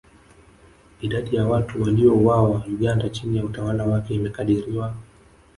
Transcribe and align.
Idadi 1.01 1.35
ya 1.35 1.47
watu 1.47 1.81
waliouawa 1.81 2.63
Uganda 2.67 3.09
chini 3.09 3.37
ya 3.37 3.43
utawala 3.45 3.85
wake 3.85 4.13
imekadiriwa 4.15 4.93